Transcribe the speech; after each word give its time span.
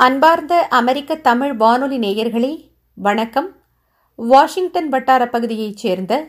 அன்பார்ந்த 0.00 0.66
அமெரிக்க 0.68 1.14
தமிழ் 1.14 1.52
வானொலி 1.52 1.98
நேயர்களே 1.98 2.70
வணக்கம். 2.94 3.56
வாஷிங்டன் 4.14 4.88
வட்டார 4.88 5.28
பகுதியைச் 5.28 5.76
சேர்ந்த 5.76 6.28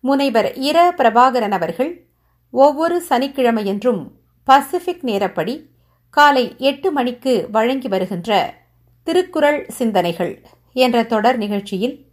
முனைவர் 0.00 0.44
இர 0.44 0.78
பிரபாகரன் 0.96 1.50
அவர்கள் 1.50 2.06
ஒவ்வொரு 2.50 3.02
சனிக்கிழமையன்றும் 3.08 4.10
பசிபிக் 4.44 5.04
நேரப்படி 5.04 5.66
காலை 6.10 6.54
எட்டு 6.58 6.92
மணிக்கு 6.92 7.48
வழங்கி 7.50 7.88
வருகின்ற 7.88 8.54
திருக்குறள் 9.02 9.66
சிந்தனைகள் 9.68 10.42
என்ற 10.72 11.04
தொடர் 11.04 11.36
நிகழ்ச்சியில் 11.36 12.06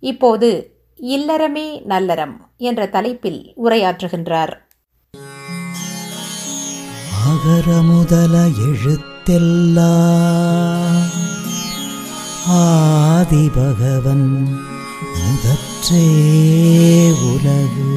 இப்போது 0.00 0.78
இல்லறமே 1.00 1.66
நல்லறம் 1.88 2.36
என்ற 2.56 2.86
தலைப்பில் 2.86 3.52
உரையாற்றுகின்றார். 3.64 4.54
அகர 7.26 7.82
முதல 7.82 8.46
எழுத்தெல்லாம் 9.28 11.06
ஆதிபகவன் 12.48 14.46
முதற்றே 15.14 16.04
உலகு. 17.10 17.94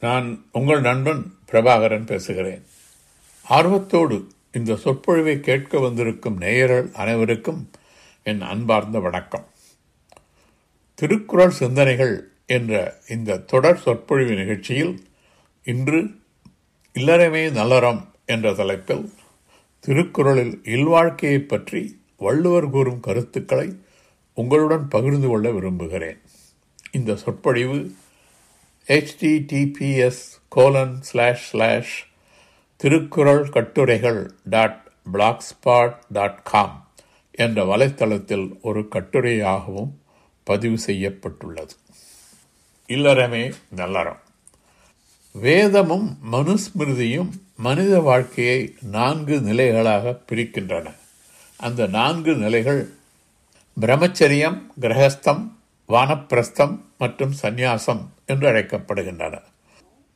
நான் 0.00 0.44
உங்கள் 0.52 0.80
நண்பன் 0.80 1.34
பிரபாகரன் 1.52 2.06
பேசுகிறேன். 2.06 2.66
ஆர்வத்தோடு 3.42 4.28
இந்த 4.52 4.76
சொற்பொழிவை 4.76 5.40
கேட்க 5.40 5.78
வந்திருக்கும் 5.78 6.36
நேயர்கள் 6.36 6.90
அனைவருக்கும் 6.94 7.70
என் 8.22 8.40
அன்பார்ந்த 8.40 8.98
வணக்கம். 8.98 9.44
திருக்குறள் 10.94 11.50
சிந்தனைகள் 11.50 12.30
என்ற 12.46 13.00
இந்த 13.08 13.38
தொடர் 13.38 13.78
சொற்பொழிவு 13.78 14.34
நிகழ்ச்சியில் 14.34 15.06
இன்று 15.64 16.00
இல்லறமே 16.94 17.52
நலரம் 17.52 18.14
என்ற 18.26 18.52
தலைப்பில் 18.54 19.12
திருக்குறளில் 19.80 20.54
இல்வாழ்க்கையை 20.64 21.38
பற்றி 21.38 22.00
வள்ளுவர் 22.16 22.70
கூறும் 22.70 23.00
கருத்துக்களை 23.00 23.68
உங்களுடன் 24.34 24.88
பகிர்ந்து 24.88 25.28
கொள்ள 25.28 25.50
விரும்புகிறேன். 25.50 26.20
இந்த 26.92 27.16
சொற்பொழிவு 27.16 27.78
H T T P S 28.88 30.24
colon 30.48 31.02
slash 31.02 31.50
slash 31.50 31.94
Thirukkural 32.76 33.48
கட்டுரைகள் 33.48 34.30
டாட் 34.44 34.92
பிளாக்ஸ்பாட் 35.12 35.96
டாட் 36.08 36.42
காம் 36.42 36.90
என்ற 37.30 37.64
வலைத்தளத்தில் 37.64 38.60
ஒரு 38.62 38.80
கட்டுரையாகவும் 38.80 39.92
பதிவு 40.44 40.78
செய்யப்பட்டுள்ளது. 40.78 41.74
இல்லறமே 42.88 43.52
நல்லறம். 43.76 44.18
வேதமும் 45.32 46.18
மனுஸ்மிருதியும் 46.32 47.28
மனித 47.56 48.00
வாழ்க்கையை 48.00 48.74
நான்கு 48.82 49.40
நிலைகளாக 49.40 50.20
பிரிக்கின்றன. 50.32 50.94
அந்த 51.56 51.86
நான்கு 51.86 52.34
நிலைகள் 52.34 52.88
பிரம்மச்சரியம் 53.80 54.62
கிரகஸ்தம் 54.80 55.58
வானப்பிரஸ்தம் 55.88 56.80
மற்றும் 56.98 57.34
சந்நியாசம் 57.42 58.06
என்று 58.26 58.52
அழைக்கப்படுகின்றன. 58.52 59.42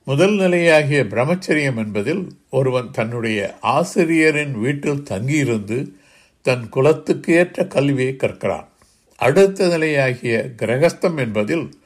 முதல் 0.04 0.34
நிலையாகிய 0.34 1.04
பிரம்மச்சரியம் 1.04 1.76
என்பதில் 1.76 2.38
ஒருவன் 2.50 2.90
தன்னுடைய 2.90 3.58
ஆசிரியரின் 3.60 4.60
வீட்டில் 4.60 5.02
தங்கியிருந்து 5.02 5.96
தன் 6.42 6.68
குலத்துக்கு 6.68 7.34
ஏற்ற 7.34 7.66
கல்வியை 7.66 8.16
கற்கிறான். 8.16 8.68
அடுத்த 9.16 9.68
நிலையாகிய 9.68 10.50
கிரகஸ்தம் 10.56 11.16
என்பதில் 11.16 11.79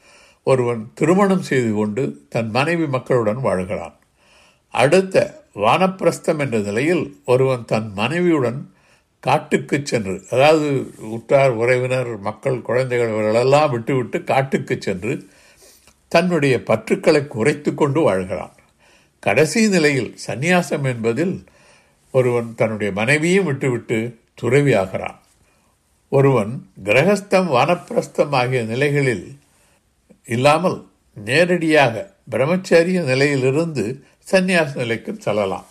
ஒருவன் 0.45 0.81
திருமணம் 0.93 1.45
செய்து 1.49 1.71
கொண்டு 1.73 2.03
தன் 2.29 2.49
மனைவி 2.49 2.87
மக்களுடன் 2.87 3.41
வாழ்கிறான். 3.43 3.95
அடுத்த 4.73 5.15
வானப்பிரஸ்தம் 5.55 6.39
என்ற 6.39 6.57
நிலையில் 6.59 7.03
ஒருவன் 7.25 7.65
தன் 7.65 7.89
மனைவியுடன் 7.95 8.59
காட்டுக்கு 9.19 9.77
சென்று 9.83 10.15
அதாவது 10.31 10.67
உற்றார் 11.15 11.53
உறவினர் 11.61 12.11
மக்கள் 12.19 12.57
குழந்தைகள் 12.61 13.11
இவர்களெல்லாம் 13.13 13.71
விட்டுவிட்டு 13.71 14.17
காட்டுக்கு 14.23 14.75
சென்று 14.79 15.13
தன்னுடைய 16.07 16.55
பற்றுக்களை 16.63 17.27
குறைத்து 17.27 17.73
கொண்டு 17.73 18.01
வாழ்கிறான். 18.01 18.55
கடைசி 19.19 19.61
நிலையில் 19.69 20.11
சந்நியாசம் 20.27 20.85
என்பதில் 20.85 21.35
ஒருவன் 22.11 22.49
தன்னுடைய 22.55 22.91
மனைவியும் 22.93 23.45
விட்டுவிட்டு 23.45 23.99
துறவியாகிறான். 24.41 25.19
ஒருவன் 26.11 26.53
கிரகஸ்தம் 26.83 27.49
வானப்பிரஸ்தம் 27.51 28.35
ஆகிய 28.41 28.61
நிலைகளில் 28.63 29.25
இல்லாமல் 30.25 30.87
நேரடியாக 31.15 32.13
பிரம்மச்சரிய 32.31 33.03
நிலையிலிருந்து 33.03 34.03
சந்நியாச 34.31 34.75
நிலைக்கு 34.75 35.15
செல்லலாம். 35.15 35.65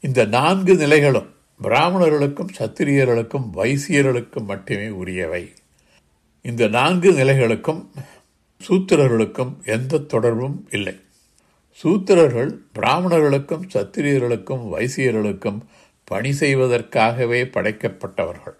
இந்த 0.00 0.24
நான்கு 0.24 0.74
நிலைகளும் 0.74 1.34
பிராமணர்களுக்கும் 1.62 2.54
சத்திரியர்களுக்கும் 2.58 3.46
வைசியர்களுக்கும் 3.54 4.44
மட்டுமே 4.44 4.88
உரியவை. 4.88 5.52
இந்த 6.42 6.68
நான்கு 6.68 7.12
நிலைகளுக்கும் 7.12 7.88
சூத்திரர்களுக்கும் 8.68 9.52
எந்த 9.64 9.98
தொடர்பும் 9.98 10.68
இல்லை. 10.70 10.96
சூத்திரர்கள் 11.82 12.50
பிராமணர்களுக்கும் 12.74 13.64
சத்திரியர்களுக்கும் 13.74 14.64
வைசியர்களுக்கும் 14.74 15.60
பணி 16.04 16.32
செய்வதற்காகவே 16.32 17.44
படைக்கப்பட்டவர்கள். 17.44 18.58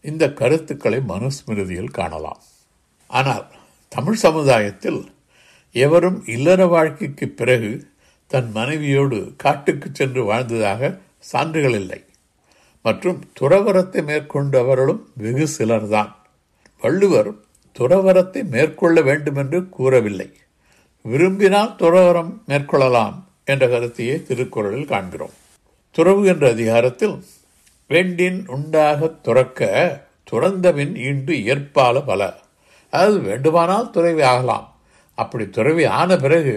இந்த 0.00 0.32
கருத்துக்களை 0.32 0.98
மனுஸ்மிருதியில் 0.98 1.90
காணலாம். 1.90 2.42
ஆனால் 3.06 3.46
தமிழ் 3.94 4.14
சமுதாயத்தில் 4.14 5.10
எவரும் 5.72 6.26
இல்லற 6.26 6.66
வாழ்க்கைக்கு 6.66 7.28
பிறகு 7.28 7.88
தன் 8.26 8.50
மனைவியோடு 8.50 9.32
காட்டுக்கு 9.36 9.90
சென்று 9.92 10.24
வாழ்ந்ததாக 10.24 10.98
சான்றுகள் 11.18 11.74
இல்லை. 11.74 12.04
மற்றும் 12.82 13.24
துறவரத்தை 13.40 14.02
மேற்கொண்டவர்களும் 14.02 15.00
வெகு 15.16 15.48
சிலர்தான். 15.58 16.12
வள்ளுவர் 16.80 17.32
துறவரத்தை 17.78 18.44
மேற்கொள்ள 18.44 19.00
வேண்டுமென்று 19.00 19.68
கூறவில்லை. 19.68 20.32
விரும்பினால் 21.02 21.76
துறவரம் 21.78 22.32
மேற்கொள்ளலாம் 22.48 23.14
என்ற 23.44 23.68
கருத்தையே 23.68 24.22
திருக்குறளில் 24.22 24.86
காண்கிறோம். 24.86 25.34
துறவு 25.90 26.26
என்ற 26.26 26.50
அதிகாரத்தில் 26.50 27.24
வேண்டின் 27.88 28.46
உண்டாக 28.46 29.08
துறக்க 29.08 29.64
துறந்தபின் 30.30 30.96
ஈண்டு 30.96 31.34
ஏற்பால 31.34 32.04
பல. 32.04 32.48
அதாவது 32.90 33.18
வேண்டுமானால் 33.20 33.90
துறவி 33.90 34.22
ஆகலாம். 34.22 34.66
அப்படி 35.14 35.48
துறவி 35.48 35.84
ஆன 35.84 36.16
பிறகு 36.16 36.54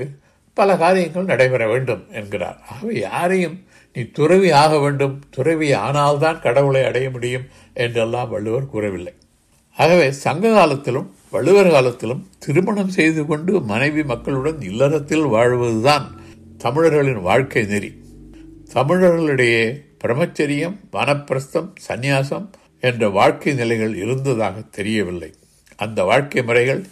பல 0.54 0.78
காரியங்கள் 0.78 1.24
நடைபெற 1.24 1.68
வேண்டும் 1.68 2.04
என்கிறார். 2.12 2.60
ஆகவே 2.72 3.00
யாரையும் 3.00 3.64
நீ 3.94 4.04
துறவி 4.04 4.52
ஆக 4.52 4.80
வேண்டும் 4.80 5.22
துறவி 5.30 5.72
ஆனால்தான் 5.74 6.42
கடவுளை 6.42 6.84
அடைய 6.84 7.10
முடியும் 7.10 7.46
என்றெல்லாம் 7.74 8.30
வள்ளுவர் 8.30 8.66
கூறவில்லை. 8.66 9.14
ஆகவே 9.78 10.12
சங்க 10.12 10.54
காலத்திலும் 10.54 11.16
வள்ளுவர் 11.32 11.72
காலத்திலும் 11.72 12.30
திருமணம் 12.40 12.90
செய்து 12.90 13.26
கொண்டு 13.26 13.62
மனைவி 13.62 14.04
மக்களுடன் 14.04 14.62
இல்லறத்தில் 14.62 15.26
வாழ்வதுதான் 15.26 16.06
தமிழர்களின் 16.58 17.22
வாழ்க்கை 17.22 17.64
நெறி. 17.64 17.92
தமிழர்களிடையே 18.74 19.64
பிரம்மச்சரியம் 20.04 20.76
வனப்பிரஸ்தம் 20.92 21.70
சந்நியாசம் 21.88 22.50
என்ற 22.80 23.10
வாழ்க்கை 23.10 23.54
நிலைகள் 23.54 23.96
இருந்ததாக 23.96 24.62
தெரியவில்லை. 24.72 25.32
அந்த 25.76 26.04
வாழ்க்கை 26.04 26.44
முறைகள் 26.44 26.86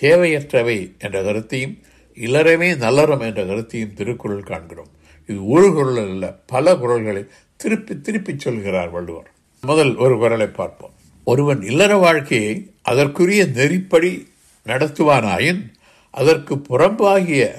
தேவையற்றவை 0.00 0.98
என்ற 0.98 1.22
கருத்தையும் 1.22 1.78
இளரமே 2.14 2.68
நல்லறம் 2.76 3.20
என்ற 3.20 3.44
கருத்தையும் 3.44 3.94
திருக்குறள் 3.94 4.42
காண்கிறோம். 4.42 4.88
இது 5.26 5.46
ஒரு 5.46 5.72
குரல் 5.72 6.08
அல்ல 6.08 6.32
பல 6.46 6.74
குரல்களை 6.74 7.24
திருப்பி 7.56 8.00
திருப்பி 8.00 8.34
சொல்கிறார் 8.38 8.88
வள்ளுவர். 8.88 9.30
முதல் 9.60 9.96
ஒரு 9.96 10.18
குரலை 10.18 10.46
பார்ப்போம். 10.46 10.90
ஒருவன் 11.24 11.62
இல்லற 11.62 11.96
வாழ்க்கையை 11.96 12.70
அதற்குரிய 12.82 13.44
நெறிப்படி 13.44 14.26
நடத்துவானாயின் 14.66 15.72
அதற்கு 16.10 16.58
புறம்பாகிய 16.58 17.54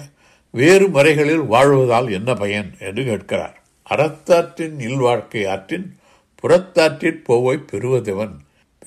வேறு 0.52 0.88
முறைகளில் 0.88 1.42
வாழ்வதால் 1.42 2.12
என்ன 2.12 2.34
பயன் 2.34 2.76
என்று 2.80 3.04
கேட்கிறார். 3.04 3.64
அறத்தாற்றின் 3.90 4.80
இல்வாழ்க்கை 4.80 5.48
ஆற்றின் 5.48 5.98
புறத்தாற்றிற் 6.44 7.24
போவை 7.24 7.58
பெறுவதவன் 7.58 8.40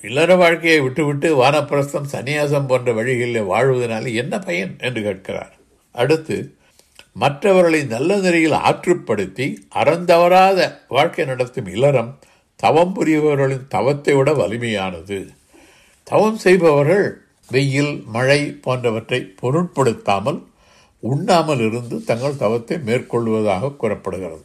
இல்லற 0.03 0.35
வாழ்க்கையை 0.35 0.79
விட்டுவிட்டு 0.79 1.27
வானப்பிரஸ்தம் 1.41 2.11
சன்னியாசம் 2.11 2.67
போன்ற 2.67 2.93
வழிகளில் 2.93 3.49
வாழ்வதனால 3.49 4.13
என்ன 4.13 4.33
பயன் 4.39 4.73
என்று 4.79 5.01
கேட்கிறார். 5.01 5.53
அடுத்து 5.95 6.37
மற்றவர்களை 7.13 7.81
நல்ல 7.85 8.09
நிலையில் 8.15 8.57
ஆற்றுப்படுத்தி 8.67 9.45
அறந்தவராத 9.75 10.59
வாழ்க்கை 10.87 11.25
நடத்தும் 11.25 11.65
இல்லறம் 11.65 12.11
தவம் 12.55 12.93
புரியவர்களின் 12.93 13.65
தவத்தை 13.67 14.13
விட 14.15 14.31
வலிமையானது. 14.31 15.19
தவம் 16.07 16.37
செய்பவர்கள் 16.37 17.05
வெயில் 17.49 17.93
மழை 18.05 18.41
போன்றவற்றை 18.61 19.19
பொருட்படுத்தாமல் 19.41 20.39
உண்ணாமல் 21.03 21.61
இருந்து 21.67 21.95
தங்கள் 22.03 22.41
தவத்தை 22.43 22.77
மேற்கொள்வதாக 22.85 23.75
கூறப்படுகிறது. 23.75 24.43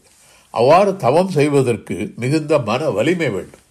அவ்வாறு 0.54 0.92
தவம் 0.96 1.28
செய்வதற்கு 1.28 1.96
மிகுந்த 2.16 2.58
மன 2.58 2.90
வலிமை 2.90 3.28
வேண்டும். 3.28 3.64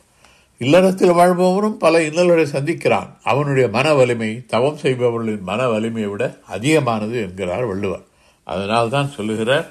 இல்லறத்தில் 0.62 1.18
வாழ்பவரும் 1.18 1.78
பல 1.78 2.02
இன்னல்களை 2.04 2.44
சந்திக்கிறான். 2.52 3.10
அவனுடைய 3.24 3.66
மன 3.68 3.88
வலிமை 3.94 4.30
தவம் 4.54 4.78
செய்பவர்களின் 4.84 5.48
மன 5.50 5.68
வலிமையை 5.70 6.10
விட 6.12 6.24
அதிகமானது 6.56 7.16
என்கிறார் 7.26 7.66
வள்ளுவர். 7.72 8.06
அதனால் 8.48 8.94
தான் 8.94 9.10
சொல்லுகிறார் 9.16 9.68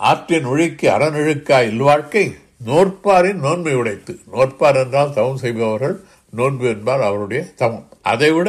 ஆற்றின் 0.00 0.48
ஒழுக்கி 0.52 0.86
அறநழுக்கா 0.94 1.58
இல்வாழ்க்கை 1.70 2.24
நோற்பாரின் 2.68 3.40
நோன்மை 3.46 3.74
உடைத்து. 3.74 4.12
நோற்பார் 4.34 4.78
என்றால் 4.82 5.14
தவம் 5.18 5.40
செய்பவர்கள் 5.44 5.96
நோன்பு 6.38 6.66
என்பார் 6.74 7.04
அவருடைய 7.08 7.40
தவம். 7.62 7.86
அதைவிட 8.12 8.48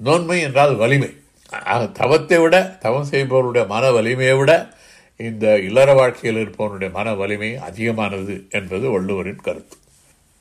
நோன்மை 0.00 0.38
என்றால் 0.46 0.74
வலிமை. 0.82 1.10
தவத்தை 2.00 2.38
விட 2.42 2.56
தவம் 2.84 3.10
செய்பவருடைய 3.10 3.64
மன 3.72 3.90
வலிமையை 3.90 4.34
விட 4.38 4.52
இந்த 5.16 5.46
இல்லற 5.68 5.88
வாழ்க்கையில் 6.00 6.40
இருப்பவனுடைய 6.42 6.90
மன 6.98 7.14
வலிமை 7.14 7.50
அதிகமானது 7.68 8.36
என்பது 8.50 8.84
வள்ளுவரின் 8.94 9.44
கருத்து. 9.46 9.76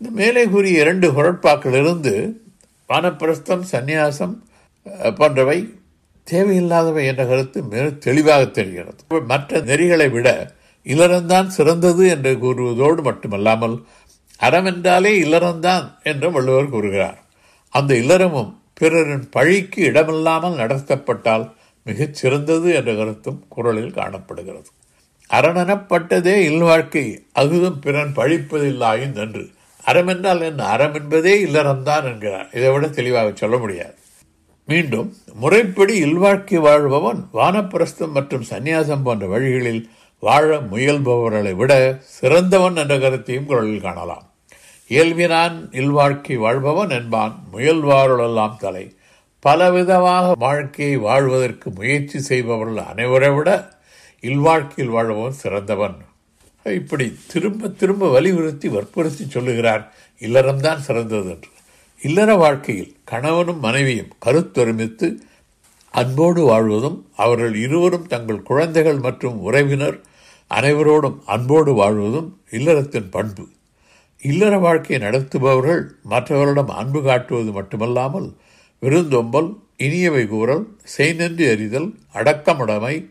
இந்த 0.02 0.12
மேலே 0.20 0.44
கூறிய 0.52 0.76
இரண்டு 0.84 1.08
குரட்பாக்களிலிருந்து 1.12 2.14
வானப்பிரஸ்தம் 2.90 3.66
சந்நியாசம் 3.72 4.34
போன்றவை 5.18 5.58
தேவையில்லாதவை 6.28 7.04
என்ற 7.10 7.24
கருத்து 7.26 7.60
மிக 7.64 7.84
தெளிவாக 8.06 8.46
தெரிகிறது. 8.46 9.02
மற்ற 9.32 9.60
நெறிகளை 9.60 10.08
விட 10.12 10.28
இல்லறம்தான் 10.86 11.54
சிறந்தது 11.58 12.04
என்று 12.08 12.32
கூறுவதோடு 12.46 13.04
மட்டுமல்லாமல் 13.10 13.76
அறம் 14.48 14.70
என்றாலே 14.72 15.14
இல்லறம்தான் 15.22 15.86
என்று 16.04 16.28
வள்ளுவர் 16.32 16.74
கூறுகிறார். 16.76 17.22
அந்த 17.70 17.92
இல்லறமும் 17.94 18.52
பிறரின் 18.74 19.30
பழிக்கு 19.30 19.82
இடமில்லாமல் 19.92 20.60
நடத்தப்பட்டால் 20.64 21.48
மிகச் 21.86 22.18
சிறந்தது 22.24 22.68
என்ற 22.74 22.92
கருத்தும் 22.96 23.40
குரலில் 23.50 23.98
காணப்படுகிறது. 24.02 24.70
அரணெனப்பட்டதே 25.30 26.38
இல்வாழ்க்கை 26.50 27.08
அகுதும் 27.40 27.82
பிறன் 27.82 28.14
பழிப்பதில்லாயின் 28.16 29.18
நன்று 29.22 29.48
அறம் 29.92 30.12
என்றால் 30.14 30.42
என்ன? 30.42 30.66
அறம் 30.66 30.94
என்பதே 30.94 31.34
இல்லறம்தான் 31.46 32.04
என்கிறார். 32.04 32.50
இதை 32.54 32.70
விட 32.72 32.88
தெளிவாக 32.88 33.32
சொல்ல 33.34 33.58
முடியாது. 33.58 33.96
மீண்டும் 34.66 35.08
முறைப்படி 35.34 35.96
இல்வாழ்க்கை 36.04 36.60
வாழ்பவன் 36.60 37.22
வானப்பிரஸ்தம் 37.34 38.14
மற்றும் 38.14 38.46
சந்நியாசம் 38.50 39.04
போன்ற 39.04 39.28
வழிகளில் 39.28 39.82
வாழ 40.20 40.58
முயல்பவர்களை 40.72 41.54
விட 41.56 41.74
சிறந்தவன் 42.00 42.76
என்ற 42.76 42.96
கருத்தையும் 43.00 43.46
குரலில் 43.46 43.82
காணலாம். 43.82 44.26
இயல்பினான் 44.88 45.58
இல்வாழ்க்கை 45.72 46.38
வாழ்பவன் 46.38 46.90
என்பான் 46.90 47.34
முயல்வாருளெல்லாம் 47.54 48.60
தலை. 48.60 48.86
பலவிதமாக 49.46 50.32
வாழ்க்கையை 50.38 50.98
வாழ்வதற்கு 50.98 51.68
முயற்சி 51.72 52.20
செய்பவர்கள் 52.20 52.84
அனைவரை 52.84 53.32
விட 53.36 53.50
இல்வாழ்க்கையில் 54.22 54.94
வாழ்பவன் 54.96 55.40
சிறந்தவன். 55.44 55.98
இப்படி 56.64 57.16
திரும்ப 57.28 57.68
திரும்ப 57.68 58.10
வலியுறுத்தி 58.10 58.70
வற்புறுத்தி 58.70 59.26
சொல்லுகிறார். 59.30 59.94
இல்லறம்தான் 60.20 60.78
சிறந்தது 60.78 61.30
என்று. 61.30 61.50
இல்லற 62.02 62.36
வாழ்க்கையில் 62.36 62.96
கணவனும் 63.04 63.60
மனைவியும் 63.60 64.14
கருத்தொருமித்து 64.26 65.16
அன்போடு 65.92 66.42
வாழ்வதும் 66.42 67.10
அவர்கள் 67.16 67.56
இருவரும் 67.56 68.08
தங்கள் 68.08 68.44
குழந்தைகள் 68.44 69.00
மற்றும் 69.00 69.40
உறவினர் 69.40 70.02
அனைவரோடும் 70.50 71.20
அன்போடு 71.26 71.74
வாழ்வதும் 71.74 72.42
இல்லறத்தின் 72.52 73.10
பண்பு. 73.10 73.48
இல்லற 74.22 74.58
வாழ்க்கையை 74.58 75.10
நடத்துபவர்கள் 75.10 75.88
மற்றவர்களிடம் 76.04 76.76
அன்பு 76.76 77.04
காட்டுவது 77.04 77.52
மட்டுமல்லாமல் 77.52 78.34
விருந்தொம்பல் 78.82 79.58
இனியவை 79.78 80.28
கூறல் 80.28 80.78
செய்நன்றி 80.98 81.52
அறிதல் 81.52 81.96
அடக்கமுடைமை 82.14 83.10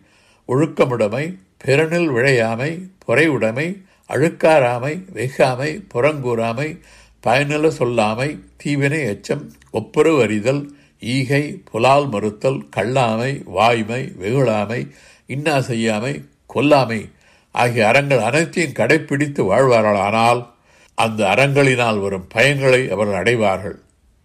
ஒழுக்கமுடைமை 0.49 1.39
பிறனில் 1.65 2.11
விழையாமை 2.11 2.71
பொறையுடைமை 3.09 3.83
அழுக்காராமை 4.09 4.95
வெகாமை 5.15 5.71
புறங்கூறாமை 5.95 6.81
பயனில 7.23 7.71
சொல்லாமை 7.79 8.29
தீவினை 8.57 9.01
எச்சம் 9.05 9.45
ஒப்புரவு 9.71 10.23
அறிதல் 10.23 10.71
ஈகை 11.01 11.63
புலால் 11.65 12.09
மறுத்தல் 12.09 12.69
கல்லாமை 12.77 13.43
வாய்மை 13.45 14.13
வெகுளாமை 14.21 14.91
இன்னா 15.27 15.59
செய்யாமை 15.59 16.25
கொல்லாமை 16.55 17.11
ஆகிய 17.53 17.89
அறங்கள் 17.89 18.19
அனைத்தையும் 18.19 18.73
கடைப்பிடித்து 18.73 19.45
வாழ்வார்களானால் 19.45 20.47
அந்த 20.95 21.25
அறங்களினால் 21.25 22.01
வரும் 22.01 22.27
பயன்களை 22.35 22.89
அவர்கள் 22.89 23.21
அடைவார்கள். 23.21 23.79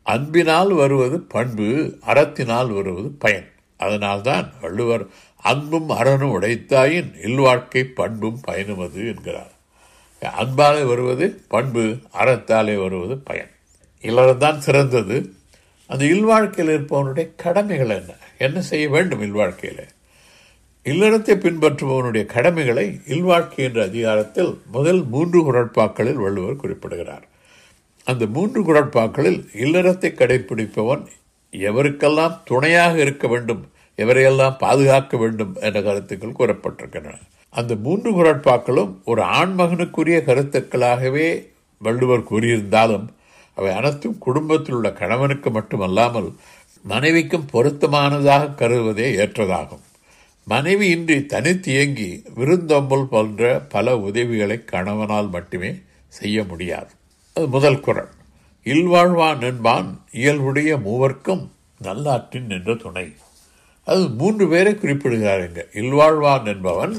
அன்பினால் 0.03 0.71
வருவது 0.71 1.19
பண்பு 1.19 1.97
அறத்தினால் 2.05 2.73
வருவது 2.73 3.09
பயன். 3.09 3.49
அதனால்தான் 3.77 4.53
வள்ளுவர் 4.61 5.07
அன்பும் 5.45 5.89
அறனும் 5.89 6.41
உடைத்தாயின் 6.41 7.11
இல்வாழ்க்கை 7.23 7.83
பண்பும் 7.83 8.39
பயனுமது 8.47 9.01
என்கிறார். 9.07 9.51
அன்பாலே 10.21 10.85
வருவது 10.85 11.41
பண்பு 11.47 11.97
அறத்தாலே 12.13 12.75
வருவது 12.75 13.17
பயன். 13.17 13.49
இல்லறம்தான் 14.01 14.57
சிறந்தது. 14.57 15.33
அந்த 15.87 16.05
இல்வாழ்க்கையில் 16.05 16.75
இருப்பவனுடைய 16.77 17.31
கடமைகள் 17.35 17.89
என்ன? 17.89 18.13
என்ன 18.37 18.61
செய்ய 18.61 18.89
வேண்டும் 18.89 19.21
இல்வாழ்க்கையில்? 19.21 19.87
இல்லறத்தை 20.83 21.35
பின்பற்றுபவனுடைய 21.35 22.25
கடமைகளை 22.25 22.99
இல்வாழ்க்கை 23.07 23.63
என்ற 23.65 23.83
அதிகாரத்தில் 23.83 24.61
முதல் 24.71 25.03
மூன்று 25.03 25.39
குரட்பாக்களில் 25.41 26.21
வள்ளுவர் 26.23 26.55
குறிப்பிடுகிறார். 26.55 27.27
அந்த 28.03 28.25
மூன்று 28.25 28.63
குரட்பாக்களில் 28.63 29.45
இல்லறத்தை 29.53 30.11
கடைபிடிப்பவன் 30.11 31.05
எவருக்கெல்லாம் 31.51 32.39
துணையாக 32.45 32.99
இருக்க 32.99 33.27
வேண்டும் 33.27 33.69
எவரையெல்லாம் 33.97 34.57
பாதுகாக்க 34.57 35.17
வேண்டும் 35.17 35.57
என்ற 35.59 35.81
கருத்துக்கள் 35.81 36.31
கூறப்பட்டிருக்கின்றன. 36.31 37.15
அந்த 37.49 37.75
மூன்று 37.75 38.11
குரட்பாக்களும் 38.11 38.95
ஒரு 39.05 39.21
ஆண்மகனுக்குரிய 39.21 40.21
கருத்துக்களாகவே 40.21 41.47
வள்ளுவர் 41.77 42.23
கூறியிருந்தாலும் 42.23 43.07
அவை 43.55 43.73
அனைத்தும் 43.73 44.17
குடும்பத்தில் 44.17 44.75
உள்ள 44.75 44.91
கணவனுக்கு 44.91 45.49
மட்டுமல்லாமல் 45.49 46.33
மனைவிக்கும் 46.81 47.47
பொருத்தமானதாக 47.53 48.53
கருதுவதே 48.55 49.15
ஏற்றதாகும். 49.15 49.83
மனைவி 50.45 50.89
இன்றி 50.89 51.25
தனித்து 51.25 51.71
இயங்கி 51.71 52.23
விருந்தொம்பல் 52.35 53.05
போன்ற 53.05 53.65
பல 53.69 53.97
உதவிகளை 53.97 54.65
கணவனால் 54.65 55.29
மட்டுமே 55.29 55.73
செய்ய 56.07 56.43
முடியாது. 56.43 56.87
அது 57.33 57.47
முதல் 57.47 57.79
குரல். 57.79 58.09
இல்வாழ்வான் 58.63 59.41
என்பான் 59.41 59.99
இயல்புடைய 60.11 60.77
மூவர்க்கும் 60.77 61.47
நல்லாற்றின் 61.83 62.49
என்ற 62.49 62.75
துணை. 62.75 63.13
அது 63.91 64.03
மூன்று 64.19 64.45
பேரை 64.51 64.73
குறிப்பிடுகிறாருங்க 64.73 65.61
இல்வாழ்வான் 65.81 66.47
என்பவன் 66.53 66.95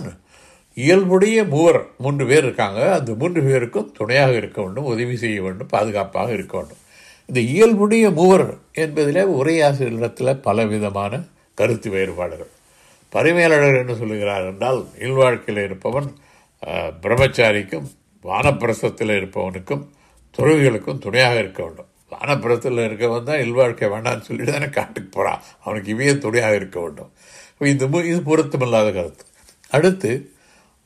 இயல்புடைய 0.84 1.38
மூவர் 1.52 1.80
மூன்று 2.04 2.24
பேர் 2.30 2.44
இருக்காங்க. 2.44 2.80
அந்த 2.96 3.10
மூன்று 3.20 3.40
பேருக்கும் 3.48 3.88
துணையாக 3.98 4.32
இருக்க 4.40 4.58
வேண்டும் 4.62 4.90
உதவி 4.92 5.16
செய்ய 5.22 5.38
வேண்டும் 5.42 5.72
பாதுகாப்பாக 5.74 6.30
இருக்க 6.36 6.54
வேண்டும். 6.58 6.82
இந்த 7.28 7.40
இயல்புடைய 7.54 8.10
மூவர் 8.18 8.46
என்பதில் 8.82 9.32
உரையாசிரியத்தில் 9.38 10.42
பலவிதமான 10.46 11.22
கருத்து 11.58 11.90
வேறுபாடுகள். 11.96 12.52
பரிமையாளர் 13.14 13.80
என்ன 13.82 13.94
சொல்லுகிறார் 13.94 14.46
என்றால் 14.52 14.80
இல்வாழ்க்கையில் 15.06 15.64
இருப்பவன் 15.64 16.08
பிரம்மச்சாரிக்கும் 17.02 17.86
வானப்பிரசத்தில் 18.28 19.12
இருப்பவனுக்கும் 19.18 19.84
துறவிகளுக்கும் 20.38 21.02
துணையாக 21.04 21.36
இருக்க 21.44 21.60
வேண்டும். 21.62 21.90
வானப்புறத்தில் 22.12 22.84
இருக்கவன் 22.86 23.28
தான் 23.28 23.42
இல்வாழ்க்கை 23.46 23.86
வேண்டாம்னு 23.94 24.26
சொல்லிட்டு 24.26 24.52
தானே 24.52 24.68
காட்டுக்கு 24.76 25.10
போகிறான் 25.16 25.42
அவனுக்கு 25.64 25.88
இவையே 25.94 26.12
துணையாக 26.24 26.58
இருக்க 26.60 26.78
வேண்டும். 26.84 27.10
இது 27.72 27.86
இது 28.12 28.20
பொருத்தமில்லாத 28.30 28.88
கருத்து. 28.98 29.24
அடுத்து 29.76 30.12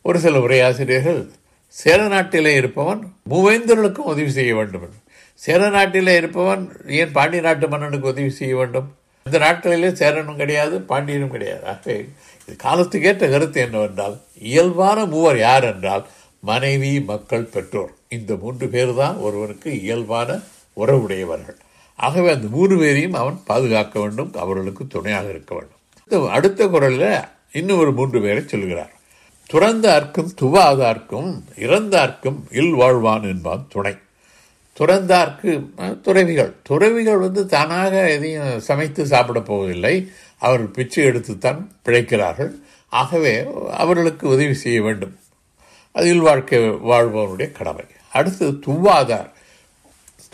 ஒரு 0.09 0.19
சில 0.25 0.39
உரையாசிரியர்கள் 0.47 1.21
சேர 1.75 2.01
நாட்டிலே 2.13 2.53
இருப்பவன் 2.61 3.03
மூவேந்தர்களுக்கும் 3.33 4.11
உதவி 4.13 4.31
செய்ய 4.39 4.53
வேண்டும். 4.59 4.87
சேர 5.41 5.69
நாட்டிலே 5.75 6.15
இருப்பவன் 6.21 6.63
ஏன் 7.01 7.13
பாண்டிய 7.17 7.43
நாட்டு 7.47 7.67
மன்னனுக்கு 7.73 8.11
உதவி 8.13 8.33
செய்ய 8.39 8.55
வேண்டும்? 8.61 8.89
இந்த 9.27 9.39
நாட்களிலே 9.45 9.91
சேரனும் 10.01 10.41
கிடையாது 10.43 10.77
பாண்டியனும் 10.91 11.35
கிடையாது. 11.35 11.63
ஆகவே 11.73 11.97
இது 12.41 12.55
காலத்துக்கேற்ற 12.65 13.25
கருத்து 13.35 13.59
என்னவென்றால் 13.67 14.17
இயல்பான 14.51 15.05
மூவர் 15.13 15.39
யார் 15.47 15.67
என்றால் 15.73 16.05
மனைவி 16.51 16.93
மக்கள் 17.13 17.51
பெற்றோர். 17.55 17.93
இந்த 18.17 18.35
மூன்று 18.43 18.67
பேர் 18.75 18.93
தான் 19.03 19.17
ஒருவனுக்கு 19.27 19.71
இயல்பான 19.83 20.39
உறவுடையவர்கள். 20.87 21.57
ஆகவே 21.97 22.33
அந்த 22.33 22.49
மூன்று 22.51 22.79
பேரையும் 22.79 23.13
அவன் 23.13 23.41
பாதுகாக்க 23.45 24.01
வேண்டும் 24.01 24.33
அவர்களுக்கு 24.35 24.87
துணையாக 24.87 25.29
இருக்க 25.29 25.55
வேண்டும். 25.55 26.29
அடுத்த 26.29 26.67
குரலில் 26.67 27.19
இன்னும் 27.53 27.79
ஒரு 27.79 27.93
மூன்று 27.93 28.21
பேரை 28.21 28.43
சொல்கிறார். 28.47 28.99
துறந்தார்க்கும் 29.53 30.31
துவாதார்க்கும் 30.41 31.43
இறந்தார்க்கும் 31.57 32.37
இல் 32.51 32.75
வாழ்வான் 32.75 33.23
என்பான் 33.23 33.67
துணை. 33.69 33.97
துறந்தார்க்கு 34.79 35.67
துறவிகள். 36.01 36.53
துறவிகள் 36.63 37.17
வந்து 37.17 37.47
தானாக 37.47 38.11
எதையும் 38.11 38.61
சமைத்து 38.61 39.07
சாப்பிட 39.07 39.41
போவதில்லை. 39.41 40.11
அவர் 40.39 40.71
பிச்சை 40.71 41.05
எடுத்துத்தான் 41.05 41.69
பிழைக்கிறார்கள். 41.85 42.55
ஆகவே 42.89 43.45
அவர்களுக்கு 43.71 44.29
உதவி 44.29 44.55
செய்ய 44.55 44.83
வேண்டும். 44.83 45.19
அதில் 45.93 46.21
வாழ்க்கை 46.21 46.59
வாழ்பவனுடைய 46.59 47.53
கடமை. 47.53 47.85
அடுத்தது 48.13 48.53
துவாதார். 48.67 49.31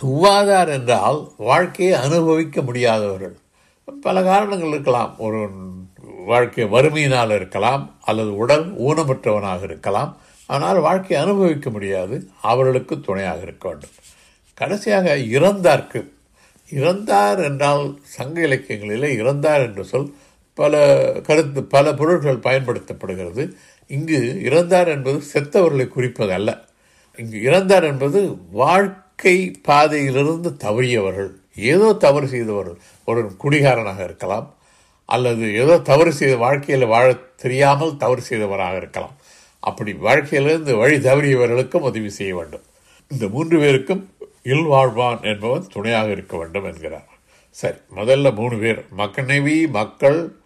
துவாதார் 0.02 0.68
என்றால் 0.68 1.32
வாழ்க்கையை 1.36 1.94
அனுபவிக்க 2.00 2.62
முடியாதவர்கள். 2.62 3.36
பல 4.02 4.22
காரணங்கள் 4.22 4.68
இருக்கலாம். 4.68 5.18
ஒரு 5.18 5.50
வாழ்க்கை 6.26 6.64
வறுமையினால் 6.64 7.34
இருக்கலாம் 7.34 7.94
அல்லது 8.00 8.36
உடல் 8.36 8.78
ஊனமற்றவனாக 8.78 9.62
இருக்கலாம். 9.62 10.16
ஆனால் 10.46 10.80
வாழ்க்கையை 10.80 11.26
அனுபவிக்க 11.26 11.70
முடியாது. 11.70 12.28
அவர்களுக்கு 12.42 13.00
துணையாக 13.00 13.42
இருக்க 13.42 13.68
வேண்டும். 13.68 13.94
கடைசியாக 14.54 15.16
இறந்தார்க்கு. 15.16 16.08
இறந்தார் 16.70 17.42
என்றால் 17.42 17.98
சங்க 18.02 18.40
இலக்கியங்களிலே 18.40 19.10
இறந்தார் 19.16 19.62
என்று 19.66 19.84
சொல் 19.84 20.14
பல 20.54 20.74
கருத்து 21.22 21.64
பல 21.64 21.94
பொருட்கள் 21.94 22.38
பயன்படுத்தப்படுகிறது. 22.38 23.52
இங்கு 23.86 24.40
இறந்தார் 24.44 24.88
என்பது 24.88 25.22
செத்தவர்களை 25.34 25.88
குறிப்பதல்ல. 25.96 26.60
இங்கு 27.16 27.42
இறந்தார் 27.42 27.84
என்பது 27.84 28.36
வாழ்க்கை 28.50 29.04
பாதையிலிருந்து 29.62 30.50
தவறியவர்கள். 30.50 31.30
ஏதோ 31.56 31.92
தவறு 31.92 32.28
செய்தவர்கள் 32.28 32.78
ஒரு 33.04 33.36
குடிகாரனாக 33.44 34.04
இருக்கலாம் 34.04 34.54
அல்லது 35.04 35.54
ஏதோ 35.54 35.78
தவறு 35.78 36.12
செய்த 36.12 36.36
வாழ்க்கையில் 36.36 36.86
வாழ 36.86 37.14
தெரியாமல் 37.36 37.96
தவறு 37.96 38.22
செய்தவராக 38.28 38.76
இருக்கலாம். 38.76 39.16
அப்படி 39.60 39.92
வாழ்க்கையிலிருந்து 39.92 40.76
வழி 40.76 40.96
தவறியவர்களுக்கும் 40.96 41.86
உதவி 41.90 42.08
செய்ய 42.08 42.34
வேண்டும். 42.34 42.62
இந்த 43.08 43.28
மூன்று 43.28 43.58
பேருக்கும் 43.58 44.14
இல்வாழ்வான் 44.44 45.22
என்பவன் 45.22 45.66
துணையாக 45.72 46.10
இருக்க 46.10 46.36
வேண்டும் 46.36 46.64
என்கிறார். 46.64 47.08
சரி 47.50 47.76
முதல்ல 47.96 48.34
மூணு 48.34 48.56
பேர். 48.58 48.84
மக்கனைவி 48.90 49.66
மக்கள் 49.66 50.36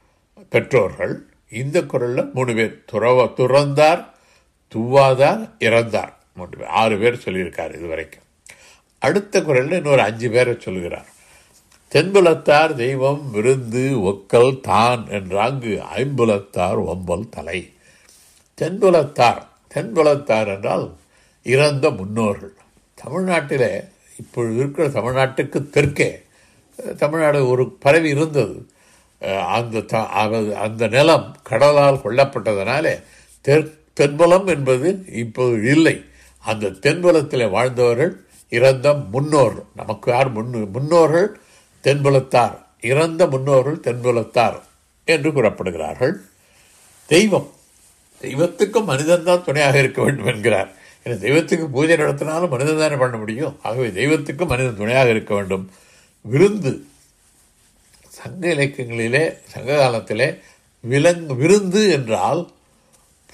பெற்றோர்கள். 0.50 1.27
இந்த 1.50 1.83
குரலில் 1.83 2.31
மூணு 2.35 2.55
பேர். 2.55 2.85
துறவ 2.93 3.33
துறந்தார் 3.37 4.05
துவாதார் 4.75 5.50
இறந்தார். 5.59 6.12
மூன்று 6.35 6.59
பேர். 6.59 6.69
ஆறு 6.69 6.99
பேர் 6.99 7.23
சொல்லியிருக்கார் 7.25 7.75
இதுவரைக்கும். 7.75 8.29
அடுத்த 9.02 9.42
குரலில் 9.42 9.78
இன்னொரு 9.78 10.02
அஞ்சு 10.09 10.28
பேரை 10.30 10.54
சொல்லுகிறார். 10.59 11.09
தென்புலத்தார் 11.92 12.73
தெய்வம் 12.80 13.23
விருந்து 13.35 13.85
ஒக்கல் 14.11 14.52
தான் 14.69 15.02
என்றாங்கு 15.19 15.73
ஐம்புலத்தார் 16.00 16.80
ஒம்பல் 16.92 17.30
தலை. 17.37 17.61
தென்புலத்தார் 18.59 19.40
தென்புலத்தார் 19.75 20.50
என்றால் 20.54 20.87
இறந்த 21.47 21.87
முன்னோர்கள். 21.99 22.54
தமிழ்நாட்டில் 22.99 23.71
இப்பொழுது 24.21 24.59
இருக்கிற 24.61 24.87
தமிழ்நாட்டுக்கு 24.99 25.59
தெற்கே 25.76 26.11
தமிழ்நாடு 27.02 27.40
ஒரு 27.52 27.64
பரவி 27.85 28.09
இருந்தது. 28.16 28.57
அந்த 29.57 29.83
த 29.92 30.02
அந்த 30.64 30.85
நிலம் 30.95 31.26
கடலால் 31.49 32.02
கொல்லப்பட்டதனாலே 32.04 32.95
தெற் 33.45 33.69
தென்புலம் 34.00 34.47
என்பது 34.54 34.88
இப்போது 35.23 35.57
இல்லை. 35.75 35.97
அந்த 36.45 36.75
தென்புலத்தில் 36.85 37.52
வாழ்ந்தவர்கள் 37.57 38.12
இறந்த 38.50 38.92
முன்னோர். 38.92 39.64
நமக்கு 39.76 40.12
யார் 40.12 40.30
முன் 40.30 40.71
முன்னோர்கள்? 40.73 41.40
தென்புலத்தார். 41.85 42.57
இறந்த 42.80 43.26
முன்னோர்கள் 43.26 43.78
தென்புலத்தார் 43.78 44.59
என்று 45.04 45.33
கூறப்படுகிறார்கள். 45.33 46.14
தெய்வம். 47.07 47.49
தெய்வத்துக்கும் 48.23 48.85
மனிதன் 48.85 49.25
தான் 49.25 49.45
துணையாக 49.45 49.78
இருக்க 49.78 50.02
வேண்டும் 50.02 50.26
என்கிறார். 50.26 50.71
ஏன்னா 51.04 51.19
தெய்வத்துக்கு 51.19 51.66
பூஜை 51.69 51.97
நடத்தினாலும் 51.97 52.49
மனிதன் 52.49 52.78
தானே 52.78 52.97
பண்ண 52.97 53.16
முடியும். 53.16 53.59
ஆகவே 53.62 53.88
தெய்வத்துக்கும் 53.88 54.47
மனிதன் 54.47 54.76
துணையாக 54.76 55.11
இருக்க 55.11 55.35
வேண்டும். 55.35 55.71
விருந்து. 56.23 56.85
சங்க 58.09 58.54
இலக்கியங்களிலே 58.54 59.35
சங்க 59.49 59.76
காலத்திலே 59.76 60.35
விலங் 60.90 61.37
விருந்து 61.37 61.90
என்றால் 61.90 62.50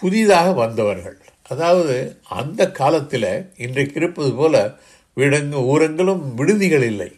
புதிதாக 0.01 0.53
வந்தவர்கள். 0.53 1.19
அதாவது 1.49 2.21
அந்த 2.29 2.71
காலத்தில் 2.71 3.53
இன்றைக்கு 3.57 3.95
இருப்பது 3.95 4.33
போல 4.33 4.75
வீடங்கு 5.19 5.59
ஊரெங்கிலும் 5.73 6.25
விடுதிகள் 6.39 6.87
இல்லை. 6.93 7.11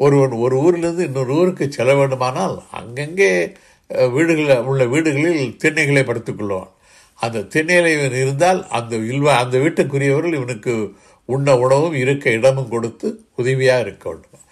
ஒருவன் 0.00 0.34
ஒரு 0.44 0.56
ஊரிலிருந்து 0.64 1.04
இன்னொரு 1.08 1.32
ஊருக்கு 1.40 1.64
செல்ல 1.76 1.92
வேண்டுமானால் 2.00 2.56
அங்கங்கே 2.78 3.30
வீடுகளில் 4.14 4.66
உள்ள 4.70 4.82
வீடுகளில் 4.94 5.54
திண்ணைகளை 5.62 6.02
படுத்துக்கொள்வான் 6.08 6.72
அந்த 7.20 7.46
திண்ணையில் 7.52 7.92
இவன் 7.94 8.18
இருந்தால் 8.22 8.60
அந்த 8.78 8.96
இல்வா 9.12 9.32
அந்த 9.42 9.56
வீட்டுக்குரியவர்கள் 9.64 10.36
இவனுக்கு 10.38 10.74
உண்ண 11.28 11.56
உணவும் 11.64 11.96
இருக்க 12.02 12.26
இடமும் 12.38 12.70
கொடுத்து 12.74 13.08
உதவியாக 13.40 13.84
இருக்க 13.84 14.04
வேண்டும். 14.10 14.44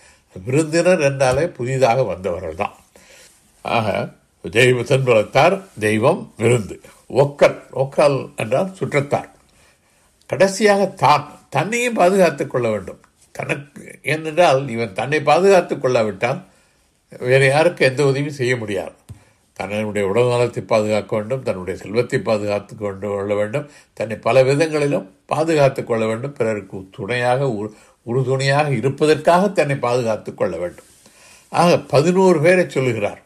விருந்தினர் 0.47 1.05
என்றாலே 1.09 1.45
புதிதாக 1.59 1.99
வந்தவர்கள் 2.13 2.59
தான். 2.63 2.75
ஆக 3.65 3.87
தெய்வ 4.45 4.83
தென்புலத்தார் 4.91 5.57
தெய்வம் 5.87 6.21
விருந்து. 6.43 6.77
ஒக்கல் 7.23 7.57
ஒக்கல் 7.83 8.19
என்றால் 8.43 8.75
சுற்றத்தார். 8.79 9.31
கடைசியாக 10.31 10.83
தான் 11.05 11.27
தன்னையும் 11.49 11.95
பாதுகாத்துக் 11.95 12.51
கொள்ள 12.51 12.71
வேண்டும். 12.71 13.01
தனக்கு 13.33 13.99
ஏனென்றால் 14.03 14.69
இவன் 14.69 14.93
தன்னை 14.93 15.23
பாதுகாத்துக் 15.23 15.83
கொள்ளாவிட்டால் 15.83 16.41
வேறு 17.19 17.47
யாருக்கு 17.47 17.85
எந்த 17.85 18.03
உதவியும் 18.05 18.39
செய்ய 18.41 18.57
முடியாது. 18.57 18.93
தன்னுடைய 19.53 20.09
உடல் 20.09 20.29
நலத்தை 20.29 20.63
பாதுகாக்க 20.63 21.17
வேண்டும் 21.17 21.43
தன்னுடைய 21.43 21.81
செல்வத்தை 21.83 22.19
பாதுகாத்து 22.19 22.77
கொண்டு 22.77 23.09
கொள்ள 23.09 23.35
வேண்டும் 23.35 23.71
தன்னை 23.93 24.17
பல 24.17 24.43
விதங்களிலும் 24.43 25.11
பாதுகாத்துக் 25.27 25.87
கொள்ள 25.87 26.07
வேண்டும். 26.07 26.33
பிறருக்கு 26.33 26.89
துணையாக 26.91 27.71
உறுதுணையாக 28.03 28.71
இருப்பதற்காக 28.71 29.49
தன்னை 29.49 29.77
பாதுகாத்துக் 29.77 30.37
கொள்ள 30.37 30.57
வேண்டும். 30.57 30.85
ஆக 31.49 31.79
பதினோரு 31.79 32.41
பேரை 32.41 32.69
சொல்லுகிறார் 32.69 33.23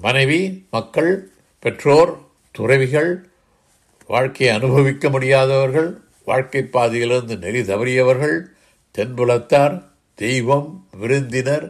மனைவி 0.00 0.66
மக்கள் 0.70 1.28
பெற்றோர் 1.60 2.18
துறவிகள் 2.50 3.28
வாழ்க்கையை 4.06 4.56
அனுபவிக்க 4.56 5.10
முடியாதவர்கள் 5.10 6.00
வாழ்க்கை 6.28 6.62
பாதையிலிருந்து 6.74 7.36
நெறி 7.44 7.60
தவறியவர்கள் 7.70 8.36
தென்புலத்தார் 8.94 9.76
தெய்வம் 10.18 10.68
விருந்தினர் 11.00 11.66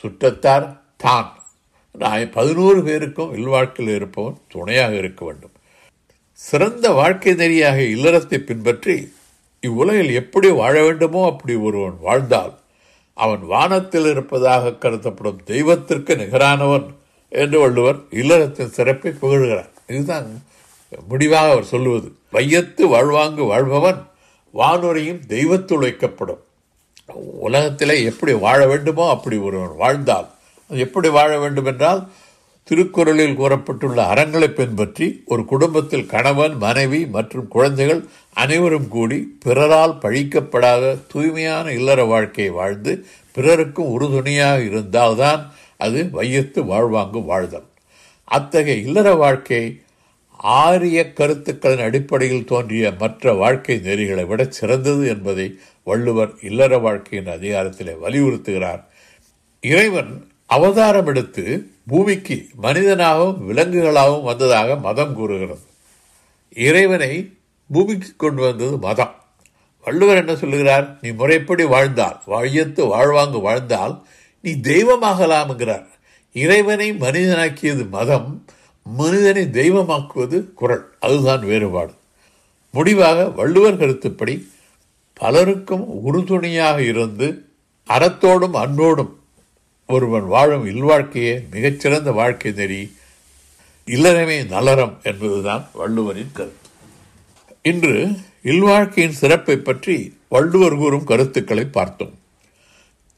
சுற்றத்தார் 0.00 0.66
தான். 1.04 1.28
பதினோரு 2.36 2.80
பேருக்கும் 2.86 3.34
இல்வாழ்க்கையில் 3.38 3.94
இருப்பவன் 3.98 4.40
துணையாக 4.54 4.92
இருக்க 5.02 5.20
வேண்டும். 5.24 5.54
சிறந்த 6.38 6.86
வாழ்க்கை 6.98 7.32
நெறியாக 7.34 7.78
இல்லறத்தை 7.94 8.38
பின்பற்றி 8.48 8.96
இவ்வுலகில் 9.62 10.12
எப்படி 10.20 10.48
வாழ 10.60 10.74
வேண்டுமோ 10.86 11.20
அப்படி 11.30 11.54
ஒருவன் 11.68 11.96
வாழ்ந்தால் 12.06 12.54
அவன் 13.16 13.44
வானத்தில் 13.52 14.08
இருப்பதாக 14.12 14.74
கருதப்படும் 14.82 15.40
தெய்வத்திற்கு 15.50 16.14
நிகரானவன் 16.22 16.86
என்று 17.32 17.58
வள்ளுவர் 17.60 18.00
இல்லறத்தின் 18.20 18.74
சிறப்பை 18.76 19.12
புகழ்கிறார். 19.22 19.72
இதுதான் 19.92 20.28
முடிவாக 21.08 21.50
அவர் 21.50 21.64
சொல்லுவது 21.64 22.12
வையத்து 22.32 22.84
வாழ்வாங்கு 22.88 23.44
வாழ்பவன் 23.44 24.00
வானுரையும் 24.54 25.22
தெய்வத்துள் 25.28 25.84
வைக்கப்படும். 25.84 26.42
உலகத்தில் 27.46 28.04
எப்படி 28.04 28.32
வாழ 28.32 28.66
வேண்டுமோ 28.66 29.08
அப்படி 29.08 29.36
ஒருவன் 29.36 29.76
வாழ்ந்தால் 29.76 30.28
அது 30.70 30.78
எப்படி 30.78 31.08
வாழ 31.08 31.38
வேண்டும் 31.38 31.64
என்றால் 31.64 32.08
திருக்குறளில் 32.64 33.38
கூறப்பட்டுள்ள 33.38 33.96
அறங்களை 34.06 34.48
பின்பற்றி 34.48 35.22
ஒரு 35.26 35.44
குடும்பத்தில் 35.44 36.06
கணவன் 36.06 36.56
மனைவி 36.56 37.06
மற்றும் 37.06 37.48
குழந்தைகள் 37.48 38.04
அனைவரும் 38.32 38.88
கூடி 38.88 39.36
பிறரால் 39.40 39.98
பழிக்கப்படாத 40.02 40.98
தூய்மையான 41.12 41.72
இல்லற 41.72 42.04
வாழ்க்கையை 42.04 42.52
வாழ்ந்து 42.54 43.06
பிறருக்கும் 43.32 43.86
உறுதுணையாக 43.86 44.62
இருந்தால்தான் 44.62 45.52
அது 45.78 46.08
வையத்து 46.12 46.64
வாழ்வாங்கு 46.64 47.22
வாழ்தல். 47.22 47.66
அத்தகைய 48.24 48.88
இல்லற 48.88 49.14
வாழ்க்கை 49.14 49.80
ஆரிய 50.36 51.12
கருத்துக்களின் 51.12 51.84
அடிப்படையில் 51.84 52.44
தோன்றிய 52.44 52.92
மற்ற 52.98 53.32
வாழ்க்கை 53.32 53.80
நெறிகளை 53.84 54.26
விட 54.26 54.44
சிறந்தது 54.44 55.08
என்பதை 55.08 55.58
வள்ளுவர் 55.84 56.30
இல்லற 56.42 56.78
வாழ்க்கையின் 56.78 57.32
அதிகாரத்திலே 57.32 57.96
வலியுறுத்துகிறார். 58.02 58.84
இறைவன் 59.60 60.28
அவதாரம் 60.46 61.06
எடுத்து 61.06 61.70
பூமிக்கு 61.86 62.46
மனிதனாகவும் 62.62 63.50
விலங்குகளாகவும் 63.50 64.22
வந்ததாக 64.22 64.76
மதம் 64.76 65.14
கூறுகிறது. 65.14 65.60
இறைவனை 66.54 67.36
பூமிக்கு 67.72 68.08
கொண்டு 68.16 68.42
வந்தது 68.42 68.78
மதம். 68.78 69.14
வள்ளுவர் 69.84 70.16
என்ன 70.16 70.36
சொல்லுகிறார்? 70.36 70.98
நீ 71.00 71.10
முறைப்படி 71.10 71.64
வாழ்ந்தால் 71.64 72.22
வாழியத்து 72.26 72.88
வாழ்வாங்கு 72.88 73.40
வாழ்ந்தால் 73.40 74.06
நீ 74.42 74.52
தெய்வமாகலாம்ங்கிறார். 74.52 75.86
இறைவனை 76.32 76.92
மனிதனாக்கியது 76.92 77.88
மதம் 77.88 78.44
மனிதனை 78.86 79.42
தெய்வமாக்குவது 79.42 80.52
குரல் 80.52 80.94
அதுதான் 81.00 81.44
வேறுபாடு. 81.44 81.92
முடிவாக 82.70 83.28
வள்ளுவர் 83.28 83.76
கருத்துப்படி 83.76 84.50
பலருக்கும் 85.14 85.88
உறுதுணையாக 85.88 86.82
இருந்து 86.82 87.48
அறத்தோடும் 87.88 88.56
அன்போடும் 88.56 89.20
ஒருவன் 89.86 90.26
வாழும் 90.26 90.66
இல்வாழ்க்கையே 90.66 91.50
மிகச்சிறந்த 91.50 92.12
வாழ்க்கை 92.12 92.52
நெறி. 92.52 92.96
இல்லறமே 93.86 94.48
நலரம் 94.48 95.00
என்பதுதான் 95.02 95.68
வள்ளுவரின் 95.74 96.32
கருத்து. 96.32 96.68
இன்று 97.62 98.16
இல்வாழ்க்கையின் 98.42 99.14
சிறப்பை 99.14 99.56
பற்றி 99.56 100.18
வள்ளுவர் 100.28 100.76
கூறும் 100.76 101.04
கருத்துக்களை 101.04 101.64
பார்த்தோம். 101.64 102.18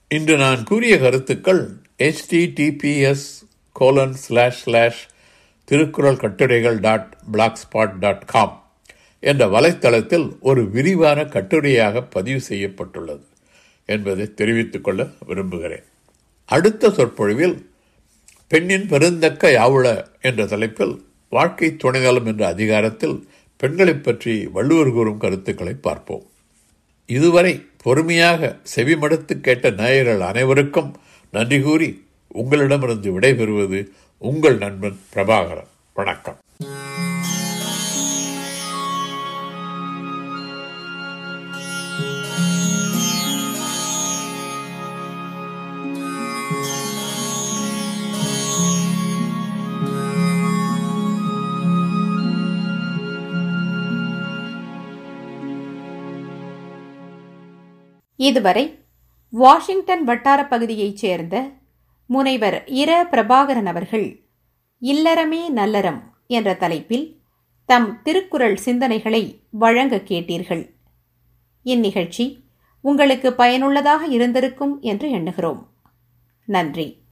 இன்று 0.08 0.36
நான் 0.36 0.64
கூறிய 0.64 0.98
கருத்துக்கள் 0.98 1.68
HTTPS 1.98 3.42
colon 3.72 4.14
slash 4.14 4.62
slash 4.62 5.08
Thirukkural 5.68 6.16
கட்டுரைகள் 6.16 6.78
dot 6.80 7.08
blog 7.32 7.58
spot 7.62 7.98
dot 7.98 8.24
com 8.24 8.54
என்ற 9.20 9.46
வலைத்தளத்தில் 9.46 10.26
ஒரு 10.40 10.62
விரிவான 10.70 11.24
கட்டுரையாக 11.24 12.02
பதிவு 12.10 12.40
செய்யப்பட்டுள்ளது 12.40 13.24
என்பதை 13.84 14.34
தெரிவித்துக் 14.34 14.84
கொள்ள 14.84 15.06
விரும்புகிறேன். 15.26 15.84
அடுத்த 16.44 16.90
சொற்பொழிவில் 16.90 17.70
பெண்ணின் 18.46 18.86
பெருந்தக்க 18.88 19.50
யாவுள 19.58 19.86
என்ற 20.20 20.46
தலைப்பில் 20.46 20.94
வாழ்க்கை 21.28 21.76
துணைநலம் 21.76 22.26
என்ற 22.26 22.46
அதிகாரத்தில் 22.46 23.16
பெண்களை 23.56 23.94
பற்றி 23.94 24.46
வள்ளுவர் 24.46 24.92
கூறும் 24.92 25.18
கருத்துக்களை 25.18 25.74
பார்ப்போம். 25.86 26.24
இதுவரை 27.06 27.54
பொறுமையாக 27.82 28.56
செவிமடுத்து 28.76 29.34
கேட்ட 29.40 29.70
நேயர்கள் 29.70 30.20
அனைவருக்கும் 30.20 30.90
நன்றி 31.30 31.60
கூறி 31.60 31.88
உங்களிடமிருந்து 32.28 33.20
விடைபெறுவது 33.20 33.80
உங்கள் 34.20 34.58
நண்பன் 34.58 34.98
பிரபாகரன். 35.14 35.66
வணக்கம். 35.94 36.36
இதுவரை 58.16 58.84
வாஷிங்டன் 59.30 60.04
வட்டார 60.04 60.46
பகுதியைச் 60.46 60.96
சேர்ந்த 60.96 61.50
முனைவர் 62.08 62.64
இர 62.66 63.02
பிரபாகரன் 63.10 63.66
அவர்கள் 63.66 64.22
இல்லறமே 64.82 65.50
நல்லறம் 65.54 66.00
என்ற 66.26 66.54
தலைப்பில் 66.54 67.20
தம் 67.64 68.02
திருக்குறள் 68.02 68.58
சிந்தனைகளை 68.64 69.40
வழங்க 69.50 69.96
கேட்டீர்கள். 69.96 70.70
இந்நிகழ்ச்சி 71.62 72.44
உங்களுக்கு 72.80 73.32
பயனுள்ளதாக 73.32 74.06
இருந்திருக்கும் 74.06 74.80
என்று 74.80 75.10
எண்ணுகிறோம். 75.10 75.66
நன்றி. 76.44 77.02